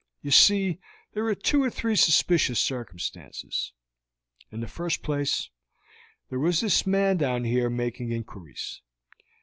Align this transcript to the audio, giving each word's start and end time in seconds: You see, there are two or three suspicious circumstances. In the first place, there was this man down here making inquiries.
You 0.23 0.31
see, 0.31 0.79
there 1.13 1.27
are 1.27 1.35
two 1.35 1.61
or 1.61 1.69
three 1.69 1.95
suspicious 1.95 2.59
circumstances. 2.59 3.71
In 4.51 4.59
the 4.59 4.67
first 4.67 5.03
place, 5.03 5.51
there 6.31 6.39
was 6.39 6.59
this 6.61 6.87
man 6.87 7.17
down 7.17 7.43
here 7.43 7.69
making 7.69 8.11
inquiries. 8.11 8.81